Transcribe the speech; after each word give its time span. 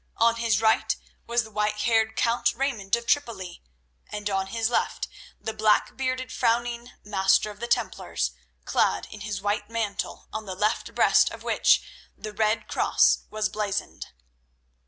On 0.17 0.37
his 0.37 0.59
right 0.59 0.95
was 1.27 1.43
the 1.43 1.51
white 1.51 1.81
haired 1.81 2.15
Count 2.15 2.55
Raymond 2.55 2.95
of 2.95 3.05
Tripoli, 3.05 3.61
and 4.09 4.31
on 4.31 4.47
his 4.47 4.67
left 4.67 5.07
the 5.39 5.53
black 5.53 5.95
bearded, 5.95 6.31
frowning 6.31 6.89
Master 7.03 7.51
of 7.51 7.59
the 7.59 7.67
Templars, 7.67 8.31
clad 8.65 9.07
in 9.11 9.19
his 9.19 9.43
white 9.43 9.69
mantle 9.69 10.27
on 10.33 10.47
the 10.47 10.55
left 10.55 10.95
breast 10.95 11.29
of 11.29 11.43
which 11.43 11.83
the 12.17 12.33
red 12.33 12.67
cross 12.67 13.25
was 13.29 13.47
blazoned. 13.47 14.07